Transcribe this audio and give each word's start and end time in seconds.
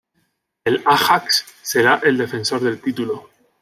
El 0.65 0.81
Ajax 0.83 1.45
será 1.61 2.01
el 2.03 2.17
defensor 2.17 2.59
del 2.61 2.81
título. 2.81 3.29